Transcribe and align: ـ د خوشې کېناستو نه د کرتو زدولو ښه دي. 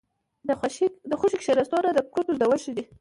ـ 0.23 0.47
د 1.09 1.13
خوشې 1.19 1.37
کېناستو 1.43 1.77
نه 1.85 1.91
د 1.93 1.99
کرتو 2.13 2.35
زدولو 2.35 2.57
ښه 2.63 2.71
دي. 2.77 2.83